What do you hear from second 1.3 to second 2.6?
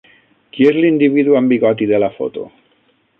amb bigoti de la foto?